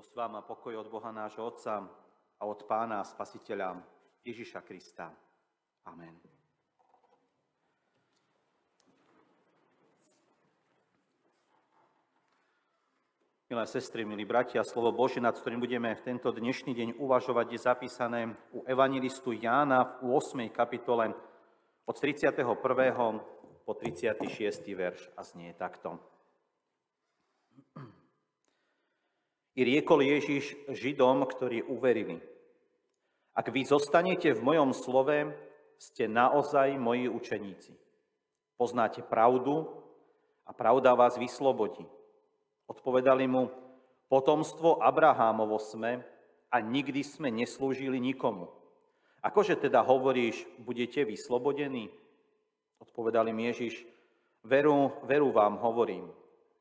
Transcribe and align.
Milosť 0.00 0.16
vám 0.16 0.40
a 0.40 0.48
pokoj 0.48 0.80
od 0.80 0.88
Boha 0.88 1.12
nášho 1.12 1.44
Otca 1.44 1.84
a 2.40 2.42
od 2.48 2.64
Pána 2.64 3.04
a 3.04 3.04
Spasiteľa 3.04 3.84
Ježiša 4.24 4.64
Krista. 4.64 5.12
Amen. 5.84 6.16
Milé 13.52 13.64
sestry, 13.68 14.08
milí 14.08 14.24
bratia, 14.24 14.64
slovo 14.64 14.88
Bože, 14.88 15.20
nad 15.20 15.36
ktorým 15.36 15.60
budeme 15.60 15.92
v 15.92 16.00
tento 16.00 16.32
dnešný 16.32 16.72
deň 16.72 16.88
uvažovať, 16.96 17.46
je 17.52 17.60
zapísané 17.60 18.32
u 18.56 18.64
evangelistu 18.64 19.36
Jána 19.36 20.00
v 20.00 20.16
8. 20.16 20.48
kapitole 20.48 21.12
od 21.84 21.96
31. 22.00 22.40
po 23.68 23.72
36. 23.76 24.64
verš 24.64 25.12
a 25.12 25.20
znie 25.28 25.52
takto. 25.52 26.00
I 29.58 29.60
riekol 29.66 30.06
Ježiš 30.06 30.54
Židom, 30.70 31.26
ktorí 31.26 31.66
uverili. 31.66 32.22
Ak 33.34 33.50
vy 33.50 33.66
zostanete 33.66 34.30
v 34.30 34.42
mojom 34.42 34.70
slove, 34.70 35.34
ste 35.80 36.06
naozaj 36.06 36.76
moji 36.76 37.08
učeníci. 37.08 37.72
Poznáte 38.60 39.00
pravdu 39.00 39.64
a 40.44 40.52
pravda 40.52 40.92
vás 40.92 41.16
vyslobodí. 41.16 41.88
Odpovedali 42.68 43.24
mu, 43.24 43.48
potomstvo 44.12 44.78
Abrahámovo 44.84 45.56
sme 45.56 46.04
a 46.52 46.60
nikdy 46.60 47.00
sme 47.00 47.32
neslúžili 47.32 47.96
nikomu. 47.96 48.52
Akože 49.24 49.56
teda 49.56 49.80
hovoríš, 49.80 50.44
budete 50.60 51.02
vyslobodení? 51.08 51.88
Odpovedali 52.80 53.32
mi 53.32 53.48
Ježiš, 53.48 53.84
veru, 54.44 54.92
veru 55.04 55.32
vám 55.32 55.60
hovorím, 55.60 56.08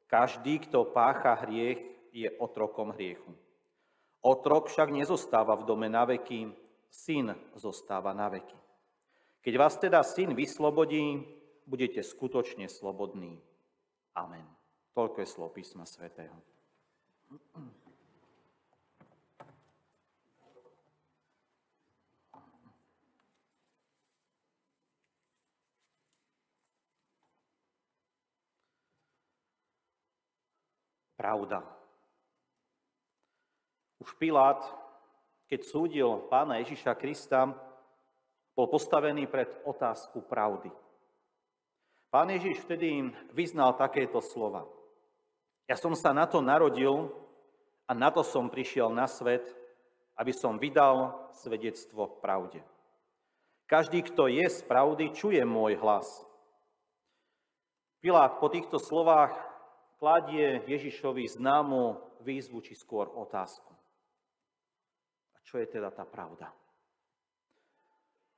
každý, 0.07 0.63
kto 0.63 0.87
pácha 0.91 1.35
hriech, 1.43 1.79
je 2.13 2.29
otrokom 2.37 2.91
hriechu. 2.93 3.31
Otrok 4.19 4.67
však 4.67 4.91
nezostáva 4.91 5.55
v 5.55 5.63
dome 5.63 5.87
na 5.87 6.03
veky, 6.03 6.51
syn 6.91 7.31
zostáva 7.55 8.11
na 8.11 8.27
veky. 8.27 8.57
Keď 9.39 9.53
vás 9.55 9.79
teda 9.79 10.03
syn 10.03 10.35
vyslobodí, 10.35 11.23
budete 11.63 12.03
skutočne 12.03 12.67
slobodní. 12.67 13.39
Amen. 14.17 14.43
Toľko 14.91 15.23
je 15.23 15.27
slov 15.29 15.55
písma 15.55 15.87
svätého. 15.87 16.35
Pravda. 31.15 31.78
Už 34.09 34.17
Pilát, 34.17 34.57
keď 35.45 35.69
súdil 35.69 36.09
pána 36.33 36.57
Ježiša 36.65 36.97
Krista, 36.97 37.45
bol 38.57 38.65
postavený 38.65 39.29
pred 39.29 39.45
otázku 39.61 40.25
pravdy. 40.25 40.73
Pán 42.09 42.33
Ježiš 42.33 42.65
vtedy 42.65 43.13
vyznal 43.37 43.77
takéto 43.77 44.17
slova. 44.17 44.65
Ja 45.69 45.77
som 45.77 45.93
sa 45.93 46.09
na 46.09 46.25
to 46.25 46.41
narodil 46.41 47.13
a 47.85 47.93
na 47.93 48.09
to 48.09 48.25
som 48.25 48.49
prišiel 48.49 48.89
na 48.89 49.05
svet, 49.05 49.45
aby 50.17 50.33
som 50.33 50.57
vydal 50.57 51.29
svedectvo 51.37 52.09
pravde. 52.17 52.65
Každý, 53.69 54.09
kto 54.09 54.25
je 54.25 54.49
z 54.49 54.65
pravdy, 54.65 55.13
čuje 55.13 55.45
môj 55.45 55.77
hlas. 55.77 56.09
Pilát 58.01 58.41
po 58.41 58.49
týchto 58.49 58.81
slovách 58.81 59.37
kladie 60.01 60.65
Ježišovi 60.65 61.29
známu 61.29 62.01
výzvu 62.25 62.65
či 62.65 62.73
skôr 62.73 63.05
otázku. 63.13 63.78
Čo 65.49 65.57
je 65.57 65.65
teda 65.65 65.89
tá 65.89 66.05
pravda? 66.05 66.53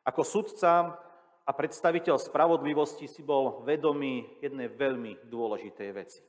Ako 0.08 0.24
sudca 0.24 0.96
a 1.44 1.52
predstaviteľ 1.52 2.16
spravodlivosti 2.16 3.04
si 3.04 3.20
bol 3.20 3.68
vedomý 3.68 4.40
jednej 4.40 4.72
veľmi 4.72 5.28
dôležitej 5.28 5.90
veci. 5.92 6.24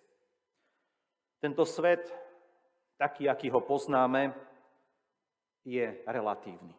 Tento 1.38 1.62
svet, 1.62 2.10
taký, 2.98 3.30
aký 3.30 3.46
ho 3.54 3.62
poznáme, 3.62 4.34
je 5.62 6.02
relatívny. 6.02 6.74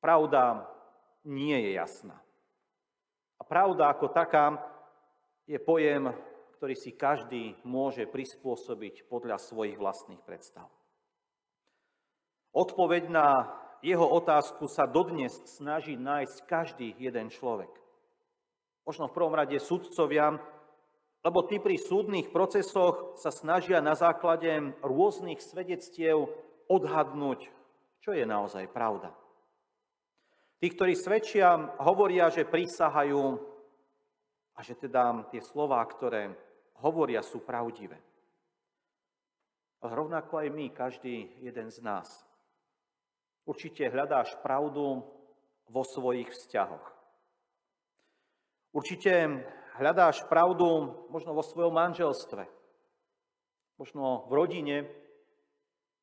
Pravda 0.00 0.64
nie 1.28 1.60
je 1.68 1.76
jasná. 1.76 2.16
A 3.36 3.44
pravda 3.44 3.92
ako 3.92 4.08
taká 4.08 4.64
je 5.44 5.60
pojem, 5.60 6.08
ktorý 6.56 6.72
si 6.72 6.96
každý 6.96 7.52
môže 7.68 8.08
prispôsobiť 8.08 9.04
podľa 9.12 9.36
svojich 9.36 9.76
vlastných 9.76 10.24
predstav. 10.24 10.77
Odpoveď 12.52 13.12
na 13.12 13.28
jeho 13.84 14.06
otázku 14.06 14.66
sa 14.66 14.88
dodnes 14.90 15.30
snaží 15.46 15.94
nájsť 15.94 16.36
každý 16.48 16.88
jeden 16.98 17.30
človek. 17.30 17.70
Možno 18.82 19.06
v 19.06 19.16
prvom 19.16 19.36
rade 19.36 19.60
sudcovia, 19.60 20.40
lebo 21.22 21.44
tí 21.44 21.60
pri 21.60 21.76
súdnych 21.76 22.32
procesoch 22.32 23.18
sa 23.20 23.28
snažia 23.28 23.84
na 23.84 23.92
základe 23.92 24.74
rôznych 24.80 25.42
svedectiev 25.44 26.30
odhadnúť, 26.70 27.50
čo 28.00 28.10
je 28.14 28.24
naozaj 28.24 28.70
pravda. 28.70 29.12
Tí, 30.58 30.74
ktorí 30.74 30.98
svedčia, 30.98 31.54
hovoria, 31.78 32.34
že 32.34 32.48
prísahajú 32.48 33.38
a 34.58 34.60
že 34.66 34.74
teda 34.74 35.30
tie 35.30 35.38
slová, 35.38 35.78
ktoré 35.86 36.34
hovoria, 36.82 37.22
sú 37.22 37.46
pravdivé. 37.46 37.94
Ale 39.78 39.94
rovnako 39.94 40.42
aj 40.42 40.48
my, 40.50 40.66
každý 40.74 41.30
jeden 41.38 41.70
z 41.70 41.78
nás, 41.78 42.26
Určite 43.48 43.88
hľadáš 43.88 44.36
pravdu 44.44 45.08
vo 45.72 45.82
svojich 45.88 46.28
vzťahoch. 46.28 46.84
Určite 48.76 49.40
hľadáš 49.80 50.28
pravdu 50.28 50.92
možno 51.08 51.32
vo 51.32 51.40
svojom 51.40 51.72
manželstve, 51.72 52.44
možno 53.80 54.28
v 54.28 54.32
rodine 54.36 54.76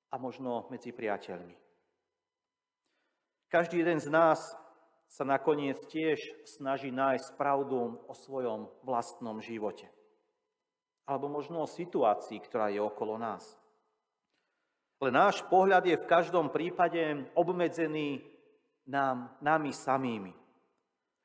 a 0.10 0.18
možno 0.18 0.66
medzi 0.74 0.90
priateľmi. 0.90 1.54
Každý 3.54 3.86
jeden 3.86 4.02
z 4.02 4.10
nás 4.10 4.42
sa 5.06 5.22
nakoniec 5.22 5.78
tiež 5.86 6.18
snaží 6.50 6.90
nájsť 6.90 7.38
pravdu 7.38 8.02
o 8.10 8.14
svojom 8.18 8.74
vlastnom 8.82 9.38
živote. 9.38 9.86
Alebo 11.06 11.30
možno 11.30 11.62
o 11.62 11.70
situácii, 11.70 12.42
ktorá 12.42 12.74
je 12.74 12.82
okolo 12.82 13.22
nás. 13.22 13.46
Ale 15.02 15.12
náš 15.12 15.44
pohľad 15.52 15.84
je 15.86 16.00
v 16.00 16.10
každom 16.10 16.48
prípade 16.48 17.28
obmedzený 17.36 18.24
nám, 18.88 19.36
nami 19.44 19.76
samými. 19.76 20.34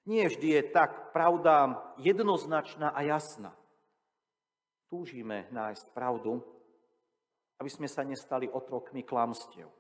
Nie 0.09 0.27
vždy 0.27 0.49
je 0.59 0.63
tak 0.75 1.13
pravda 1.15 1.79
jednoznačná 2.01 2.91
a 2.91 3.01
jasná. 3.05 3.55
Túžime 4.91 5.47
nájsť 5.55 5.95
pravdu, 5.95 6.43
aby 7.63 7.71
sme 7.71 7.87
sa 7.87 8.03
nestali 8.03 8.51
otrokmi 8.51 9.07
klamstiev. 9.07 9.71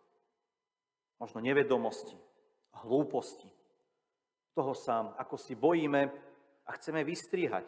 Možno 1.18 1.42
nevedomosti, 1.42 2.14
hlúposti. 2.84 3.50
Toho 4.54 4.76
sa 4.76 5.16
ako 5.18 5.34
si 5.34 5.58
bojíme 5.58 6.02
a 6.68 6.70
chceme 6.78 7.02
vystriehať. 7.02 7.66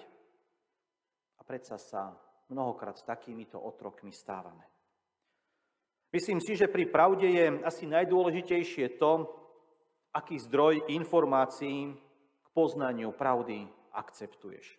A 1.37 1.43
predsa 1.43 1.81
sa 1.81 2.15
mnohokrát 2.53 3.01
takýmito 3.03 3.59
otrokmi 3.59 4.15
stávame. 4.15 4.72
Myslím 6.13 6.45
si, 6.45 6.53
že 6.53 6.69
pri 6.69 6.85
pravde 6.93 7.25
je 7.25 7.65
asi 7.65 7.89
najdôležitejšie 7.89 9.01
to, 9.01 9.33
aký 10.13 10.37
zdroj 10.45 10.85
informácií 10.93 11.97
k 12.45 12.49
poznaniu 12.53 13.17
pravdy 13.17 13.65
akceptuješ. 13.97 14.77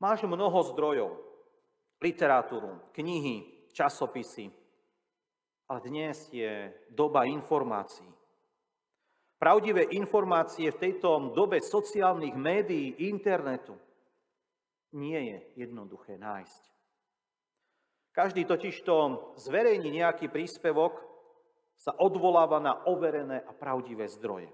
Máš 0.00 0.24
mnoho 0.24 0.56
zdrojov, 0.72 1.20
literatúru, 2.00 2.80
knihy, 2.96 3.68
časopisy, 3.76 4.48
ale 5.68 5.78
dnes 5.84 6.32
je 6.32 6.72
doba 6.88 7.28
informácií. 7.28 8.08
Pravdivé 9.36 9.92
informácie 9.92 10.72
v 10.72 10.80
tejto 10.80 11.36
dobe 11.36 11.60
sociálnych 11.60 12.32
médií, 12.32 13.04
internetu 13.04 13.76
nie 14.96 15.20
je 15.28 15.38
jednoduché 15.60 16.16
nájsť. 16.16 16.75
Každý 18.16 18.48
totiž 18.48 18.80
to 18.80 18.96
zverejní 19.36 19.92
nejaký 19.92 20.32
príspevok, 20.32 21.04
sa 21.76 21.92
odvoláva 21.92 22.56
na 22.56 22.80
overené 22.88 23.44
a 23.44 23.52
pravdivé 23.52 24.08
zdroje. 24.08 24.48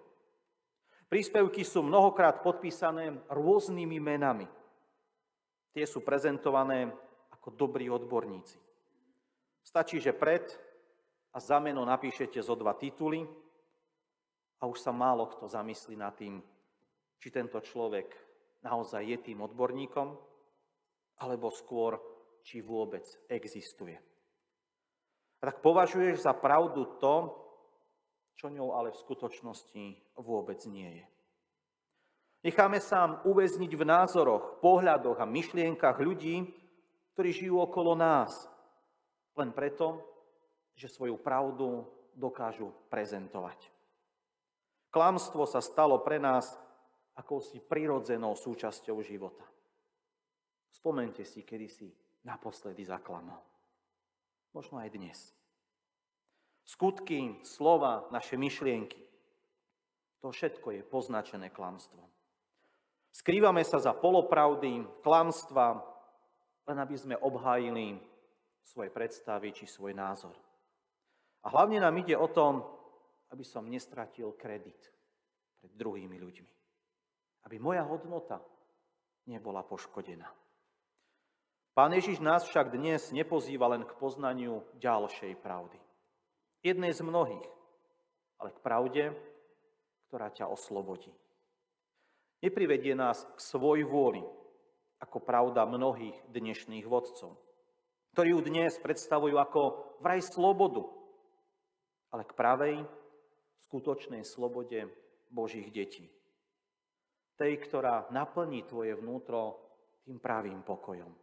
Príspevky 1.07 1.63
sú 1.63 1.87
mnohokrát 1.87 2.43
podpísané 2.43 3.15
rôznymi 3.31 4.03
menami. 4.03 4.51
Tie 5.71 5.87
sú 5.87 6.03
prezentované 6.03 6.91
ako 7.31 7.55
dobrí 7.55 7.87
odborníci. 7.87 8.59
Stačí, 9.63 10.03
že 10.03 10.11
pred 10.11 10.43
a 11.31 11.39
za 11.39 11.63
meno 11.63 11.87
napíšete 11.87 12.43
zo 12.43 12.59
dva 12.59 12.75
tituly 12.75 13.23
a 14.59 14.67
už 14.67 14.83
sa 14.83 14.91
málo 14.91 15.31
kto 15.31 15.47
zamyslí 15.47 15.95
nad 15.95 16.19
tým, 16.19 16.43
či 17.23 17.31
tento 17.31 17.63
človek 17.63 18.11
naozaj 18.67 19.07
je 19.07 19.19
tým 19.31 19.39
odborníkom, 19.47 20.19
alebo 21.23 21.55
skôr 21.55 22.03
či 22.43 22.61
vôbec 22.61 23.07
existuje. 23.31 23.99
tak 25.43 25.59
považuješ 25.59 26.23
za 26.23 26.39
pravdu 26.39 26.87
to, 27.03 27.35
čo 28.39 28.47
ňou 28.47 28.79
ale 28.79 28.95
v 28.95 29.03
skutočnosti 29.03 29.85
vôbec 30.23 30.63
nie 30.71 31.03
je. 31.03 31.07
Necháme 32.47 32.79
sa 32.83 33.23
uväzniť 33.23 33.73
v 33.75 33.85
názoroch, 33.87 34.59
pohľadoch 34.63 35.19
a 35.19 35.27
myšlienkach 35.27 35.99
ľudí, 35.99 36.47
ktorí 37.15 37.31
žijú 37.31 37.63
okolo 37.63 37.95
nás, 37.95 38.51
len 39.39 39.55
preto, 39.55 40.03
že 40.75 40.91
svoju 40.91 41.19
pravdu 41.23 41.87
dokážu 42.15 42.75
prezentovať. 42.91 43.71
Klamstvo 44.91 45.47
sa 45.47 45.63
stalo 45.63 46.03
pre 46.03 46.19
nás 46.19 46.59
akousi 47.17 47.63
prirodzenou 47.63 48.37
súčasťou 48.37 49.01
života. 49.01 49.47
Spomente 50.73 51.23
si, 51.23 51.45
kedy 51.47 51.67
si 51.71 51.89
naposledy 52.25 52.87
zaklamal. 52.87 53.43
Možno 54.55 54.79
aj 54.79 54.91
dnes. 54.95 55.19
Skutky, 56.63 57.43
slova, 57.43 58.07
naše 58.15 58.39
myšlienky. 58.39 59.03
To 60.23 60.31
všetko 60.31 60.79
je 60.79 60.83
poznačené 60.87 61.51
klamstvom. 61.51 62.07
Skrývame 63.13 63.61
sa 63.67 63.83
za 63.83 63.93
polopravdy, 63.93 64.87
klamstva, 65.05 65.83
len 66.65 66.79
aby 66.79 66.97
sme 66.97 67.19
obhájili 67.19 67.99
svoje 68.63 68.89
predstavy 68.95 69.51
či 69.53 69.67
svoj 69.67 69.93
názor. 69.93 70.33
A 71.43 71.51
hlavne 71.51 71.83
nám 71.83 71.99
ide 71.99 72.15
o 72.15 72.31
tom, 72.31 72.63
aby 73.35 73.43
som 73.43 73.67
nestratil 73.67 74.33
kredit 74.39 74.79
pred 75.59 75.73
druhými 75.75 76.17
ľuďmi. 76.17 76.53
Aby 77.51 77.57
moja 77.59 77.83
hodnota 77.83 78.39
nebola 79.27 79.67
poškodená. 79.67 80.42
Pán 81.73 81.97
Ježiš 81.97 82.21
nás 82.21 82.45
však 82.45 82.77
dnes 82.77 83.09
nepozýva 83.17 83.65
len 83.73 83.89
k 83.89 83.97
poznaniu 83.97 84.61
ďalšej 84.77 85.41
pravdy. 85.41 85.81
Jednej 86.61 86.93
z 86.93 87.01
mnohých, 87.01 87.49
ale 88.37 88.53
k 88.53 88.59
pravde, 88.61 89.03
ktorá 90.13 90.29
ťa 90.29 90.53
oslobodí. 90.53 91.09
Neprivedie 92.45 92.93
nás 92.93 93.25
k 93.25 93.41
svoj 93.41 93.89
vôli, 93.89 94.21
ako 95.01 95.25
pravda 95.25 95.65
mnohých 95.65 96.15
dnešných 96.29 96.85
vodcov, 96.85 97.41
ktorí 98.13 98.37
ju 98.37 98.41
dnes 98.45 98.77
predstavujú 98.77 99.41
ako 99.41 99.61
vraj 100.05 100.21
slobodu, 100.21 100.85
ale 102.13 102.29
k 102.29 102.37
pravej, 102.37 102.77
skutočnej 103.65 104.29
slobode 104.29 104.93
Božích 105.33 105.73
detí. 105.73 106.13
Tej, 107.41 107.65
ktorá 107.65 108.13
naplní 108.13 108.61
tvoje 108.69 108.93
vnútro 108.93 109.57
tým 110.05 110.21
pravým 110.21 110.61
pokojom. 110.61 111.22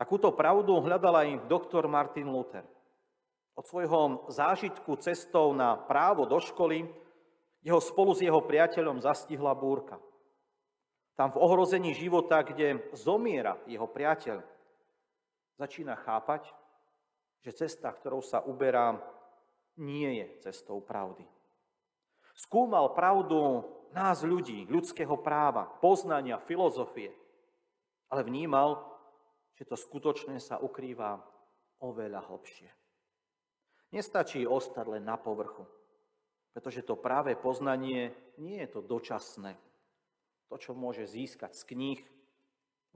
Takúto 0.00 0.32
pravdu 0.32 0.80
hľadal 0.80 1.12
aj 1.12 1.44
doktor 1.44 1.84
Martin 1.84 2.32
Luther. 2.32 2.64
Od 3.52 3.68
svojho 3.68 4.24
zážitku 4.32 4.96
cestou 4.96 5.52
na 5.52 5.76
právo 5.76 6.24
do 6.24 6.40
školy 6.40 6.88
jeho 7.60 7.76
spolu 7.84 8.16
s 8.16 8.24
jeho 8.24 8.40
priateľom 8.40 9.04
zastihla 9.04 9.52
búrka. 9.52 10.00
Tam 11.20 11.28
v 11.28 11.44
ohrození 11.44 11.92
života, 11.92 12.40
kde 12.40 12.80
zomiera 12.96 13.60
jeho 13.68 13.84
priateľ, 13.84 14.40
začína 15.60 16.00
chápať, 16.00 16.48
že 17.44 17.68
cesta, 17.68 17.92
ktorou 17.92 18.24
sa 18.24 18.40
uberá, 18.40 18.96
nie 19.76 20.16
je 20.16 20.48
cestou 20.48 20.80
pravdy. 20.80 21.28
Skúmal 22.32 22.96
pravdu 22.96 23.68
nás 23.92 24.24
ľudí, 24.24 24.64
ľudského 24.64 25.20
práva, 25.20 25.68
poznania, 25.84 26.40
filozofie, 26.40 27.12
ale 28.08 28.24
vnímal, 28.24 28.89
že 29.60 29.68
to 29.68 29.76
skutočné 29.76 30.40
sa 30.40 30.56
ukrýva 30.56 31.20
oveľa 31.84 32.32
hlbšie. 32.32 32.72
Nestačí 33.92 34.48
ostať 34.48 34.96
len 34.96 35.04
na 35.04 35.20
povrchu. 35.20 35.68
Pretože 36.56 36.80
to 36.80 36.96
práve 36.96 37.36
poznanie 37.36 38.16
nie 38.40 38.56
je 38.64 38.68
to 38.72 38.80
dočasné. 38.80 39.60
To, 40.48 40.56
čo 40.56 40.72
môže 40.72 41.04
získať 41.04 41.52
z 41.52 41.62
kníh, 41.76 42.00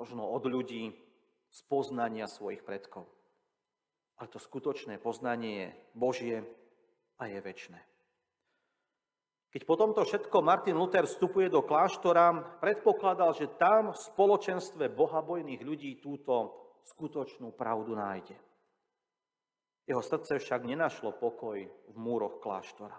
možno 0.00 0.24
od 0.24 0.48
ľudí, 0.48 0.96
z 1.54 1.60
poznania 1.68 2.26
svojich 2.26 2.66
predkov. 2.66 3.06
Ale 4.18 4.26
to 4.32 4.40
skutočné 4.40 4.96
poznanie 4.98 5.52
je 5.52 5.68
Božie 5.94 6.36
a 7.20 7.30
je 7.30 7.38
väčné. 7.44 7.78
Keď 9.54 9.62
po 9.70 9.78
tomto 9.78 10.02
všetko 10.02 10.42
Martin 10.42 10.74
Luther 10.74 11.06
vstupuje 11.06 11.46
do 11.46 11.62
kláštora, 11.62 12.58
predpokladal, 12.58 13.38
že 13.38 13.54
tam 13.54 13.94
v 13.94 14.02
spoločenstve 14.02 14.90
bohabojných 14.90 15.62
ľudí 15.62 16.02
túto 16.02 16.58
skutočnú 16.90 17.54
pravdu 17.54 17.94
nájde. 17.94 18.34
Jeho 19.86 20.02
srdce 20.02 20.42
však 20.42 20.66
nenašlo 20.66 21.14
pokoj 21.14 21.70
v 21.70 21.94
múroch 21.94 22.42
kláštora. 22.42 22.98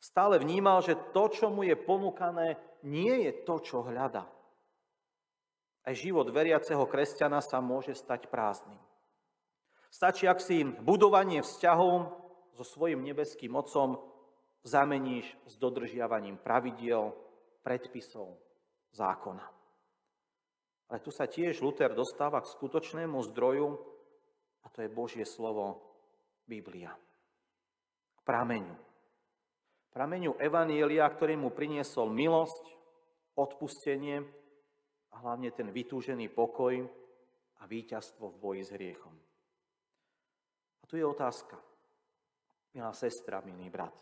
Stále 0.00 0.40
vnímal, 0.40 0.80
že 0.80 0.96
to, 1.12 1.28
čo 1.28 1.52
mu 1.52 1.60
je 1.60 1.76
ponúkané, 1.76 2.56
nie 2.80 3.28
je 3.28 3.44
to, 3.44 3.60
čo 3.60 3.84
hľada. 3.84 4.24
Aj 5.84 5.92
život 5.92 6.24
veriaceho 6.32 6.88
kresťana 6.88 7.44
sa 7.44 7.60
môže 7.60 7.92
stať 7.92 8.32
prázdnym. 8.32 8.80
Stačí, 9.92 10.24
ak 10.24 10.40
si 10.40 10.64
budovanie 10.64 11.44
vzťahov 11.44 12.16
so 12.56 12.64
svojim 12.64 13.04
nebeským 13.04 13.52
mocom 13.52 14.13
zameníš 14.64 15.28
s 15.46 15.54
dodržiavaním 15.60 16.40
pravidiel, 16.40 17.12
predpisov, 17.62 18.34
zákona. 18.96 19.44
Ale 20.88 20.98
tu 21.00 21.12
sa 21.12 21.28
tiež 21.28 21.60
Luther 21.60 21.92
dostáva 21.92 22.40
k 22.40 22.52
skutočnému 22.52 23.20
zdroju, 23.32 23.76
a 24.64 24.66
to 24.72 24.80
je 24.80 24.88
Božie 24.88 25.24
slovo 25.28 25.80
Biblia. 26.48 26.92
K 28.16 28.20
prameňu 28.24 28.76
prameňu 29.94 30.34
Evanielia, 30.42 31.06
ktorý 31.06 31.38
mu 31.38 31.54
priniesol 31.54 32.10
milosť, 32.10 32.74
odpustenie 33.38 34.26
a 35.14 35.22
hlavne 35.22 35.54
ten 35.54 35.70
vytúžený 35.70 36.34
pokoj 36.34 36.82
a 37.58 37.62
víťazstvo 37.62 38.34
v 38.34 38.40
boji 38.42 38.62
s 38.66 38.74
hriechom. 38.74 39.14
A 40.82 40.84
tu 40.90 40.98
je 40.98 41.06
otázka, 41.06 41.54
milá 42.74 42.90
sestra, 42.90 43.38
milý 43.46 43.70
brat. 43.70 43.94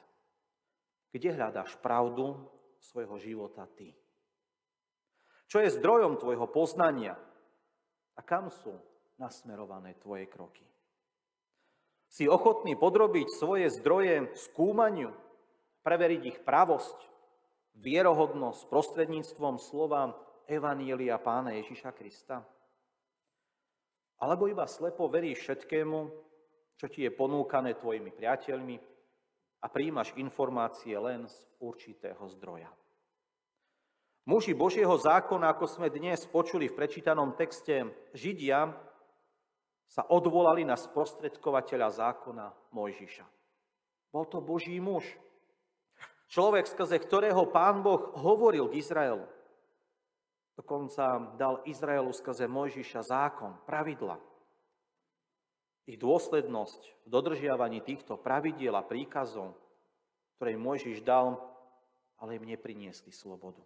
Kde 1.13 1.29
hľadáš 1.37 1.77
pravdu 1.77 2.41
svojho 2.81 3.21
života 3.21 3.69
ty? 3.77 3.93
Čo 5.45 5.61
je 5.61 5.77
zdrojom 5.77 6.17
tvojho 6.17 6.49
poznania 6.49 7.13
a 8.17 8.21
kam 8.25 8.49
sú 8.49 8.73
nasmerované 9.21 9.93
tvoje 10.01 10.25
kroky? 10.25 10.65
Si 12.09 12.25
ochotný 12.25 12.77
podrobiť 12.77 13.29
svoje 13.29 13.69
zdroje 13.69 14.33
skúmaniu 14.37 15.13
preveriť 15.85 16.23
ich 16.25 16.39
pravosť, 16.41 16.97
vierohodnosť 17.77 18.69
prostredníctvom 18.69 19.57
slova 19.61 20.17
Evanília 20.49 21.21
pána 21.21 21.57
Ježiša 21.61 21.93
Krista? 21.93 22.41
Alebo 24.21 24.49
iba 24.49 24.65
slepo 24.65 25.09
veríš 25.09 25.45
všetkému, 25.45 25.99
čo 26.81 26.87
ti 26.89 27.05
je 27.05 27.11
ponúkané 27.13 27.77
tvojimi 27.77 28.13
priateľmi 28.13 28.92
a 29.63 29.67
príjmaš 29.71 30.11
informácie 30.19 30.99
len 30.99 31.31
z 31.31 31.37
určitého 31.63 32.21
zdroja. 32.35 32.69
Muži 34.27 34.55
Božieho 34.55 34.95
zákona, 34.99 35.55
ako 35.55 35.67
sme 35.71 35.89
dnes 35.91 36.27
počuli 36.27 36.67
v 36.67 36.77
prečítanom 36.79 37.35
texte 37.39 37.87
Židia, 38.15 38.75
sa 39.87 40.03
odvolali 40.11 40.67
na 40.67 40.75
sprostredkovateľa 40.75 41.89
zákona 41.91 42.47
Mojžiša. 42.75 43.27
Bol 44.11 44.25
to 44.29 44.43
Boží 44.43 44.77
muž, 44.81 45.05
Človek, 46.33 46.65
skrze 46.65 46.97
ktorého 46.97 47.45
pán 47.53 47.85
Boh 47.85 48.17
hovoril 48.17 48.73
k 48.73 48.81
Izraelu. 48.81 49.29
Dokonca 50.57 51.37
dal 51.37 51.61
Izraelu 51.69 52.09
skrze 52.09 52.49
Mojžiša 52.49 53.05
zákon, 53.05 53.53
pravidla. 53.69 54.17
Ich 55.87 55.99
dôslednosť 55.99 56.81
v 57.05 57.09
dodržiavaní 57.11 57.83
týchto 57.83 58.15
pravidiel 58.15 58.79
a 58.79 58.87
príkazov, 58.87 59.59
ktoré 60.39 60.55
Mojžiš 60.55 61.03
dal, 61.03 61.39
ale 62.23 62.39
im 62.39 62.47
nepriniesli 62.47 63.11
slobodu. 63.11 63.59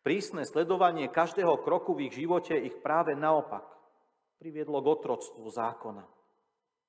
Prísne 0.00 0.48
sledovanie 0.48 1.12
každého 1.12 1.60
kroku 1.60 1.92
v 1.92 2.08
ich 2.08 2.16
živote 2.16 2.56
ich 2.56 2.80
práve 2.80 3.12
naopak 3.12 3.68
priviedlo 4.40 4.80
k 4.80 4.96
otroctvu 4.96 5.44
zákona. 5.52 6.04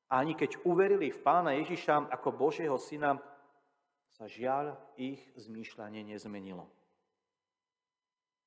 A 0.07 0.23
ani 0.23 0.31
keď 0.31 0.63
uverili 0.63 1.11
v 1.11 1.19
pána 1.19 1.51
Ježiša 1.59 2.07
ako 2.07 2.31
Božieho 2.31 2.79
syna, 2.79 3.19
sa 4.15 4.27
žiaľ 4.31 4.79
ich 4.95 5.19
zmýšľanie 5.35 6.07
nezmenilo. 6.07 6.71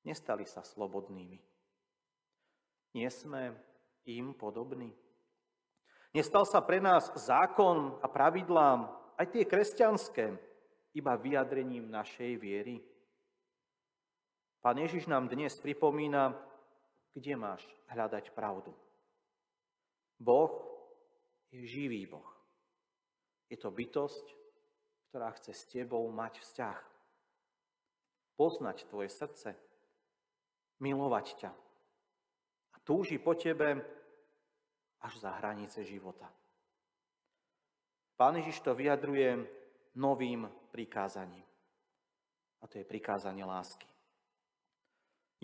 Nestali 0.05 0.45
sa 0.49 0.65
slobodnými. 0.65 1.41
Nie 2.97 3.09
sme 3.09 3.53
im 4.05 4.33
podobní. 4.37 4.93
Nestal 6.15 6.47
sa 6.47 6.63
pre 6.63 6.79
nás 6.79 7.11
zákon 7.11 7.99
a 7.99 8.07
pravidlám, 8.07 8.87
aj 9.19 9.35
tie 9.35 9.43
kresťanské, 9.43 10.31
iba 10.95 11.11
vyjadrením 11.19 11.91
našej 11.91 12.39
viery. 12.39 12.79
Pán 14.63 14.79
Ježiš 14.79 15.11
nám 15.11 15.27
dnes 15.27 15.51
pripomína, 15.59 16.31
kde 17.11 17.35
máš 17.35 17.67
hľadať 17.91 18.31
pravdu. 18.31 18.71
Boh 20.15 20.55
je 21.51 21.67
živý 21.67 22.07
Boh. 22.07 22.31
Je 23.51 23.59
to 23.59 23.67
bytosť, 23.67 24.25
ktorá 25.11 25.35
chce 25.35 25.51
s 25.51 25.67
tebou 25.67 26.07
mať 26.15 26.39
vzťah. 26.39 26.79
Poznať 28.39 28.87
tvoje 28.87 29.11
srdce, 29.11 29.51
milovať 30.79 31.27
ťa. 31.43 31.51
A 32.71 32.77
túži 32.87 33.19
po 33.19 33.35
tebe 33.35 33.83
až 35.05 35.21
za 35.21 35.31
hranice 35.37 35.85
života. 35.85 36.25
Pán 38.17 38.41
Ježiš 38.41 38.65
to 38.65 38.73
vyjadruje 38.73 39.45
novým 40.01 40.49
prikázaním. 40.73 41.45
A 42.59 42.65
to 42.65 42.81
je 42.81 42.89
prikázanie 42.89 43.45
lásky. 43.45 43.85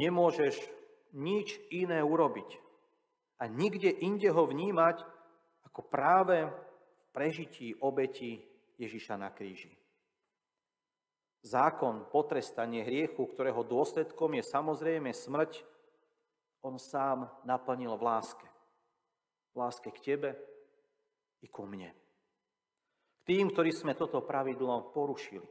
Nemôžeš 0.02 0.58
nič 1.14 1.62
iné 1.70 2.02
urobiť 2.02 2.58
a 3.38 3.46
nikde 3.46 3.92
inde 4.02 4.32
ho 4.34 4.48
vnímať 4.50 5.06
ako 5.68 5.82
práve 5.86 6.48
v 6.50 7.06
prežití 7.14 7.78
obeti 7.78 8.42
Ježiša 8.82 9.20
na 9.20 9.30
kríži. 9.30 9.70
Zákon, 11.42 12.06
potrestanie 12.10 12.86
hriechu, 12.86 13.26
ktorého 13.30 13.66
dôsledkom 13.66 14.38
je 14.38 14.44
samozrejme 14.46 15.10
smrť, 15.10 15.66
on 16.62 16.78
sám 16.78 17.26
naplnil 17.46 17.98
v 17.98 18.06
láske. 18.06 18.51
V 19.52 19.56
láske 19.60 19.92
k 19.92 20.00
tebe 20.00 20.30
i 21.44 21.48
ku 21.48 21.68
mne. 21.68 21.92
K 23.22 23.22
tým, 23.28 23.52
ktorí 23.52 23.76
sme 23.76 23.94
toto 23.94 24.24
pravidlo 24.24 24.94
porušili. 24.96 25.46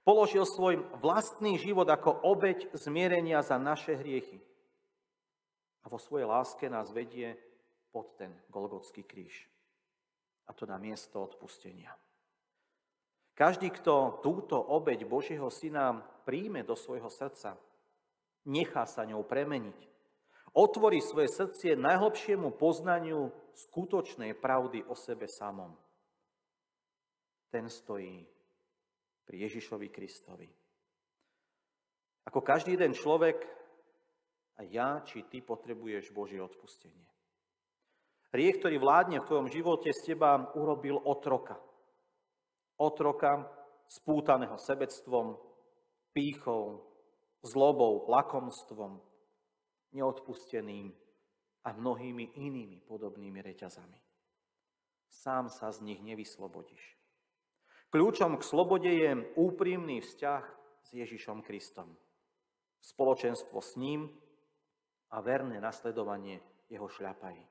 Položil 0.00 0.48
svoj 0.48 0.80
vlastný 1.04 1.60
život 1.60 1.84
ako 1.84 2.24
obeď 2.24 2.72
zmierenia 2.72 3.44
za 3.44 3.60
naše 3.60 4.00
hriechy. 4.00 4.40
A 5.84 5.92
vo 5.92 6.00
svojej 6.00 6.28
láske 6.28 6.68
nás 6.72 6.88
vedie 6.92 7.36
pod 7.92 8.16
ten 8.16 8.32
Golgotský 8.48 9.04
kríž. 9.04 9.48
A 10.48 10.56
to 10.56 10.64
na 10.64 10.80
miesto 10.80 11.20
odpustenia. 11.20 11.92
Každý, 13.36 13.72
kto 13.72 14.20
túto 14.20 14.60
obeď 14.60 15.08
Božieho 15.08 15.48
Syna 15.48 15.96
príjme 16.28 16.60
do 16.60 16.76
svojho 16.76 17.08
srdca, 17.08 17.56
nechá 18.44 18.84
sa 18.84 19.08
ňou 19.08 19.24
premeniť, 19.24 19.80
otvorí 20.56 20.98
svoje 21.02 21.30
srdcie 21.30 21.78
najhlbšiemu 21.78 22.54
poznaniu 22.56 23.30
skutočnej 23.54 24.34
pravdy 24.38 24.84
o 24.86 24.94
sebe 24.94 25.26
samom. 25.30 25.74
Ten 27.50 27.66
stojí 27.66 28.22
pri 29.26 29.36
Ježišovi 29.46 29.88
Kristovi. 29.90 30.48
Ako 32.26 32.40
každý 32.44 32.78
jeden 32.78 32.94
človek, 32.94 33.42
aj 34.60 34.66
ja 34.70 34.90
či 35.02 35.26
ty 35.26 35.42
potrebuješ 35.42 36.14
Božie 36.14 36.38
odpustenie. 36.38 37.08
Riech, 38.30 38.62
ktorý 38.62 38.78
vládne 38.78 39.18
v 39.18 39.26
tvojom 39.26 39.48
živote, 39.50 39.90
z 39.90 40.14
teba 40.14 40.54
urobil 40.54 41.02
otroka 41.02 41.58
otroka 42.80 43.44
spútaného 43.92 44.56
sebectvom, 44.56 45.36
pýchou, 46.16 46.80
zlobou, 47.44 48.08
lakomstvom, 48.08 49.04
neodpusteným 49.92 50.92
a 51.64 51.68
mnohými 51.72 52.36
inými 52.40 52.80
podobnými 52.88 53.40
reťazami. 53.42 54.00
Sám 55.10 55.50
sa 55.50 55.68
z 55.74 55.82
nich 55.84 56.00
nevyslobodíš. 56.00 56.96
Kľúčom 57.90 58.38
k 58.38 58.46
slobode 58.46 58.86
je 58.86 59.10
úprimný 59.34 60.00
vzťah 60.00 60.44
s 60.86 60.90
Ježišom 60.94 61.42
Kristom. 61.42 61.98
Spoločenstvo 62.80 63.58
s 63.58 63.74
ním 63.76 64.08
a 65.10 65.18
verné 65.20 65.58
nasledovanie 65.58 66.38
jeho 66.70 66.86
šľapají. 66.86 67.44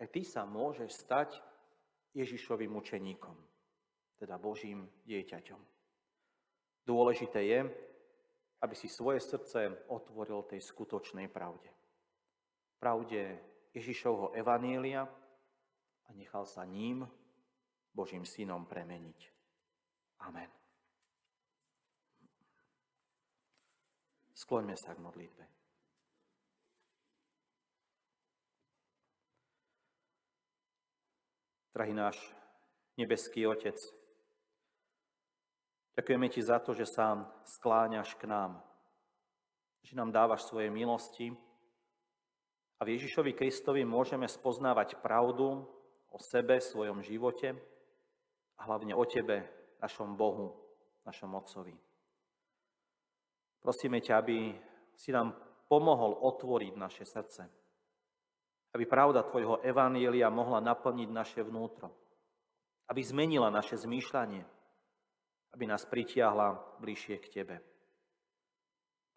A 0.00 0.08
ty 0.08 0.24
sa 0.24 0.48
môžeš 0.48 0.90
stať 0.90 1.38
Ježišovým 2.16 2.72
učeníkom 2.72 3.52
teda 4.22 4.38
Božím 4.38 4.86
dieťaťom. 5.02 5.58
Dôležité 6.86 7.42
je, 7.42 7.60
aby 8.62 8.74
si 8.78 8.86
svoje 8.86 9.18
srdce 9.18 9.90
otvoril 9.90 10.46
tej 10.46 10.62
skutočnej 10.62 11.26
pravde. 11.26 11.66
Pravde 12.78 13.42
Ježišovho 13.74 14.30
evanília 14.38 15.06
a 16.06 16.08
nechal 16.14 16.46
sa 16.46 16.62
ním, 16.62 17.02
Božím 17.92 18.22
synom, 18.24 18.64
premeniť. 18.64 19.20
Amen. 20.22 20.48
Skloňme 24.38 24.74
sa 24.78 24.94
k 24.94 25.02
modlitbe. 25.02 25.44
Drahý 31.72 31.94
náš 31.96 32.18
nebeský 33.00 33.48
Otec, 33.48 33.78
Ďakujeme 35.92 36.26
Ti 36.32 36.40
za 36.40 36.56
to, 36.56 36.72
že 36.72 36.88
sa 36.88 37.28
skláňaš 37.44 38.16
k 38.16 38.24
nám, 38.24 38.64
že 39.84 39.92
nám 39.92 40.08
dávaš 40.08 40.48
svoje 40.48 40.72
milosti 40.72 41.36
a 42.80 42.88
v 42.88 42.96
Ježišovi 42.96 43.36
Kristovi 43.36 43.84
môžeme 43.84 44.24
spoznávať 44.24 44.96
pravdu 45.04 45.68
o 46.08 46.18
sebe, 46.18 46.64
svojom 46.64 47.04
živote 47.04 47.52
a 48.56 48.60
hlavne 48.64 48.96
o 48.96 49.04
Tebe, 49.04 49.44
našom 49.84 50.16
Bohu, 50.16 50.56
našom 51.04 51.28
Otcovi. 51.34 51.76
Prosíme 53.60 54.00
ťa, 54.00 54.14
aby 54.18 54.54
si 54.96 55.12
nám 55.12 55.36
pomohol 55.68 56.16
otvoriť 56.24 56.74
naše 56.74 57.04
srdce, 57.04 57.46
aby 58.72 58.84
pravda 58.88 59.28
Tvojho 59.28 59.60
Evanielia 59.60 60.32
mohla 60.32 60.64
naplniť 60.64 61.08
naše 61.12 61.40
vnútro, 61.44 61.92
aby 62.88 63.04
zmenila 63.04 63.52
naše 63.52 63.76
zmýšľanie, 63.76 64.61
aby 65.52 65.64
nás 65.68 65.84
pritiahla 65.84 66.78
bližšie 66.80 67.16
k 67.20 67.26
Tebe. 67.28 67.56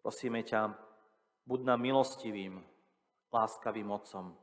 Prosíme 0.04 0.44
ťa, 0.44 0.70
buď 1.48 1.60
nám 1.64 1.80
milostivým, 1.82 2.62
láskavým 3.32 3.90
Otcom 3.90 4.36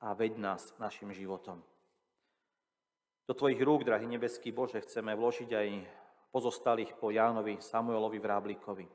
a 0.00 0.14
veď 0.14 0.38
nás 0.38 0.72
našim 0.78 1.12
životom. 1.12 1.62
Do 3.28 3.34
Tvojich 3.34 3.62
rúk, 3.62 3.86
drahý 3.86 4.06
nebeský 4.06 4.50
Bože, 4.50 4.82
chceme 4.82 5.14
vložiť 5.14 5.50
aj 5.54 5.68
pozostalých 6.34 6.96
po 6.98 7.12
Jánovi 7.12 7.60
Samuelovi 7.60 8.18
Vráblikovi, 8.18 8.88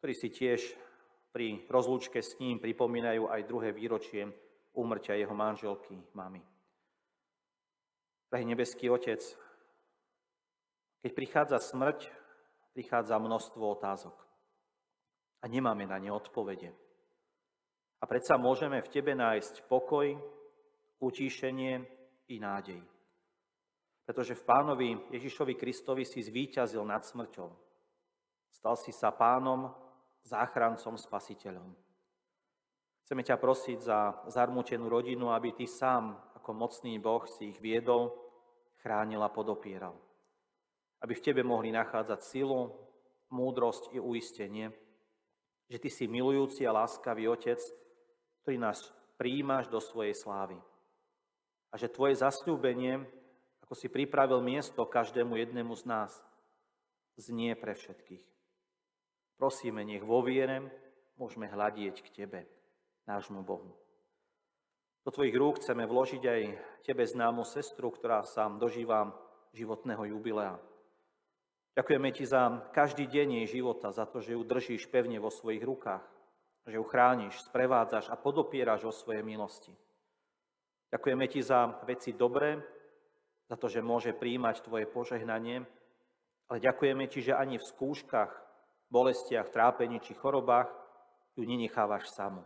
ktorí 0.00 0.14
si 0.16 0.28
tiež 0.32 0.60
pri 1.30 1.68
rozlúčke 1.68 2.18
s 2.24 2.40
ním 2.40 2.56
pripomínajú 2.56 3.28
aj 3.28 3.44
druhé 3.44 3.70
výročie 3.76 4.24
úmrtia 4.72 5.20
jeho 5.20 5.36
manželky, 5.36 6.00
mamy. 6.16 6.40
Drahý 8.32 8.44
nebeský 8.48 8.90
Otec, 8.90 9.20
keď 11.06 11.14
prichádza 11.14 11.62
smrť, 11.62 12.10
prichádza 12.74 13.14
množstvo 13.22 13.62
otázok. 13.78 14.18
A 15.38 15.46
nemáme 15.46 15.86
na 15.86 16.02
ne 16.02 16.10
odpovede. 16.10 16.74
A 18.02 18.10
predsa 18.10 18.34
môžeme 18.34 18.82
v 18.82 18.90
tebe 18.90 19.14
nájsť 19.14 19.70
pokoj, 19.70 20.18
utíšenie 20.98 21.86
i 22.26 22.42
nádej. 22.42 22.82
Pretože 24.02 24.34
v 24.34 24.46
pánovi 24.50 24.88
Ježišovi 25.14 25.54
Kristovi 25.54 26.02
si 26.02 26.26
zvíťazil 26.26 26.82
nad 26.82 27.06
smrťou. 27.06 27.54
Stal 28.50 28.74
si 28.74 28.90
sa 28.90 29.14
pánom, 29.14 29.70
záchrancom, 30.26 30.98
spasiteľom. 30.98 31.70
Chceme 33.06 33.22
ťa 33.22 33.38
prosiť 33.38 33.78
za 33.78 34.26
zarmutenú 34.26 34.90
rodinu, 34.90 35.30
aby 35.30 35.54
ty 35.54 35.70
sám, 35.70 36.18
ako 36.34 36.50
mocný 36.50 36.98
Boh, 36.98 37.22
si 37.30 37.54
ich 37.54 37.62
viedol, 37.62 38.10
chránil 38.82 39.22
a 39.22 39.30
podopieral 39.30 40.02
aby 41.00 41.12
v 41.14 41.24
tebe 41.24 41.42
mohli 41.44 41.72
nachádzať 41.72 42.20
silu, 42.24 42.72
múdrosť 43.28 43.92
i 43.92 43.98
uistenie, 43.98 44.70
že 45.66 45.82
ty 45.82 45.90
si 45.90 46.06
milujúci 46.06 46.62
a 46.62 46.74
láskavý 46.74 47.26
Otec, 47.26 47.58
ktorý 48.42 48.56
nás 48.62 48.86
príjmaš 49.18 49.66
do 49.66 49.82
svojej 49.82 50.14
slávy. 50.14 50.56
A 51.72 51.74
že 51.74 51.90
tvoje 51.90 52.14
zasľúbenie, 52.22 53.02
ako 53.66 53.74
si 53.74 53.90
pripravil 53.90 54.38
miesto 54.38 54.86
každému 54.86 55.34
jednému 55.34 55.74
z 55.74 55.84
nás, 55.90 56.12
znie 57.18 57.58
pre 57.58 57.74
všetkých. 57.74 58.22
Prosíme, 59.36 59.82
nech 59.84 60.06
vo 60.06 60.22
viere 60.22 60.64
môžeme 61.18 61.50
hľadieť 61.50 62.00
k 62.06 62.08
Tebe, 62.24 62.40
nášmu 63.04 63.42
Bohu. 63.42 63.74
Do 65.04 65.10
Tvojich 65.10 65.36
rúk 65.36 65.60
chceme 65.60 65.84
vložiť 65.84 66.22
aj 66.22 66.40
Tebe 66.86 67.04
známu 67.04 67.42
sestru, 67.42 67.90
ktorá 67.90 68.22
sa 68.22 68.46
dožíva 68.48 69.10
životného 69.52 70.14
jubilea. 70.14 70.56
Ďakujeme 71.76 72.08
Ti 72.08 72.24
za 72.24 72.72
každý 72.72 73.04
deň 73.04 73.44
jej 73.44 73.60
života, 73.60 73.92
za 73.92 74.08
to, 74.08 74.24
že 74.24 74.32
ju 74.32 74.40
držíš 74.40 74.88
pevne 74.88 75.20
vo 75.20 75.28
svojich 75.28 75.60
rukách, 75.60 76.00
že 76.64 76.80
ju 76.80 76.84
chrániš, 76.88 77.44
sprevádzaš 77.44 78.08
a 78.08 78.16
podopieraš 78.16 78.88
o 78.88 78.96
svoje 78.96 79.20
milosti. 79.20 79.76
Ďakujeme 80.88 81.28
Ti 81.28 81.40
za 81.44 81.76
veci 81.84 82.16
dobré, 82.16 82.64
za 83.52 83.60
to, 83.60 83.68
že 83.68 83.84
môže 83.84 84.16
príjmať 84.16 84.64
Tvoje 84.64 84.88
požehnanie, 84.88 85.68
ale 86.48 86.64
ďakujeme 86.64 87.04
Ti, 87.12 87.20
že 87.20 87.36
ani 87.36 87.60
v 87.60 87.68
skúškach, 87.68 88.32
bolestiach, 88.88 89.52
trápení 89.52 90.00
či 90.00 90.16
chorobách 90.16 90.72
ju 91.36 91.44
nenechávaš 91.44 92.08
samu. 92.08 92.40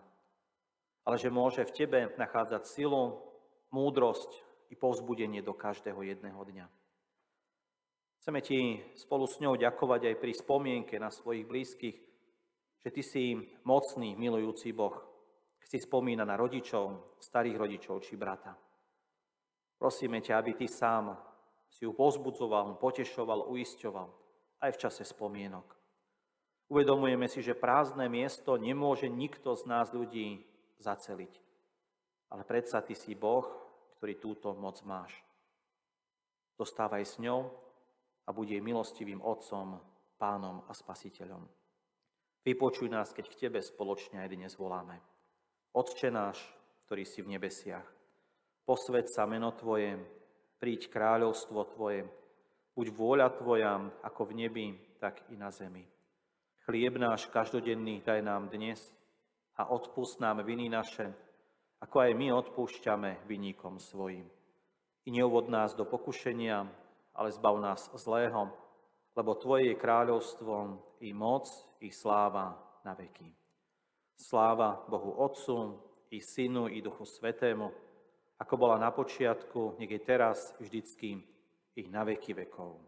Ale 1.06 1.22
že 1.22 1.30
môže 1.30 1.62
v 1.62 1.74
Tebe 1.78 2.00
nachádzať 2.18 2.66
silu, 2.66 3.22
múdrosť 3.70 4.42
i 4.68 4.74
povzbudenie 4.74 5.38
do 5.38 5.54
každého 5.54 6.02
jedného 6.02 6.42
dňa. 6.42 6.66
Chceme 8.20 8.44
ti 8.44 8.76
spolu 9.00 9.24
s 9.24 9.40
ňou 9.40 9.56
ďakovať 9.56 10.12
aj 10.12 10.16
pri 10.20 10.32
spomienke 10.36 11.00
na 11.00 11.08
svojich 11.08 11.48
blízkych, 11.48 11.96
že 12.84 12.88
ty 12.92 13.00
si 13.00 13.24
mocný, 13.64 14.12
milujúci 14.12 14.76
Boh, 14.76 15.10
si 15.70 15.78
spomína 15.78 16.26
na 16.26 16.34
rodičov, 16.34 17.14
starých 17.22 17.54
rodičov 17.54 18.02
či 18.02 18.18
brata. 18.18 18.58
Prosíme 19.78 20.18
ťa, 20.18 20.42
aby 20.42 20.58
ty 20.58 20.66
sám 20.66 21.14
si 21.70 21.86
ju 21.86 21.94
pozbudzoval, 21.94 22.74
potešoval, 22.82 23.46
uisťoval 23.46 24.08
aj 24.66 24.70
v 24.74 24.80
čase 24.82 25.06
spomienok. 25.06 25.78
Uvedomujeme 26.66 27.30
si, 27.30 27.38
že 27.38 27.54
prázdne 27.54 28.10
miesto 28.10 28.58
nemôže 28.58 29.06
nikto 29.06 29.54
z 29.54 29.62
nás 29.70 29.94
ľudí 29.94 30.42
zaceliť. 30.82 31.38
Ale 32.34 32.42
predsa 32.42 32.82
ty 32.82 32.98
si 32.98 33.14
Boh, 33.14 33.46
ktorý 33.94 34.18
túto 34.18 34.50
moc 34.58 34.82
máš. 34.82 35.14
Zostávaj 36.58 37.06
s 37.06 37.14
ňou 37.22 37.69
a 38.30 38.32
buď 38.32 38.46
jej 38.54 38.62
milostivým 38.62 39.18
Otcom, 39.26 39.82
Pánom 40.14 40.62
a 40.70 40.72
Spasiteľom. 40.76 41.42
Vypočuj 42.46 42.86
nás, 42.86 43.10
keď 43.10 43.26
k 43.26 43.38
Tebe 43.42 43.58
spoločne 43.58 44.22
aj 44.22 44.30
dnes 44.30 44.54
voláme. 44.54 45.02
Otče 45.74 46.14
náš, 46.14 46.38
ktorý 46.86 47.02
si 47.02 47.26
v 47.26 47.34
nebesiach, 47.34 47.82
posved 48.62 49.10
sa 49.10 49.26
meno 49.26 49.50
Tvoje, 49.50 49.98
príď 50.62 50.94
kráľovstvo 50.94 51.74
Tvoje, 51.74 52.06
buď 52.78 52.86
vôľa 52.94 53.34
Tvoja 53.34 53.82
ako 54.06 54.30
v 54.30 54.46
nebi, 54.46 54.66
tak 55.02 55.26
i 55.26 55.34
na 55.34 55.50
zemi. 55.50 55.82
Chlieb 56.70 57.02
náš 57.02 57.26
každodenný 57.34 57.98
daj 58.06 58.22
nám 58.22 58.46
dnes 58.46 58.78
a 59.58 59.66
odpust 59.66 60.22
nám 60.22 60.46
viny 60.46 60.70
naše, 60.70 61.10
ako 61.82 61.98
aj 61.98 62.12
my 62.14 62.30
odpúšťame 62.30 63.26
vyníkom 63.26 63.82
svojim. 63.82 64.30
I 65.02 65.10
neuvod 65.10 65.50
nás 65.50 65.74
do 65.74 65.82
pokušenia, 65.82 66.70
ale 67.20 67.28
zbav 67.28 67.60
nás 67.60 67.92
zlého, 67.92 68.48
lebo 69.12 69.36
Tvoje 69.36 69.68
je 69.68 69.76
kráľovstvo 69.76 70.80
i 71.04 71.12
moc, 71.12 71.52
i 71.84 71.92
sláva 71.92 72.56
na 72.80 72.96
veky. 72.96 73.28
Sláva 74.16 74.80
Bohu 74.88 75.20
Otcu, 75.20 75.76
i 76.08 76.24
Synu, 76.24 76.72
i 76.72 76.80
Duchu 76.80 77.04
Svetému, 77.04 77.68
ako 78.40 78.54
bola 78.56 78.80
na 78.80 78.88
počiatku, 78.88 79.76
nech 79.76 79.92
je 79.92 80.00
teraz, 80.00 80.56
vždycky, 80.56 81.20
i 81.76 81.82
na 81.92 82.08
veky 82.08 82.32
vekov. 82.32 82.80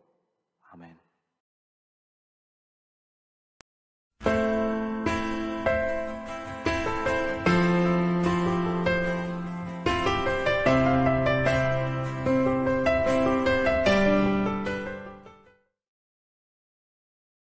Amen. 0.72 0.96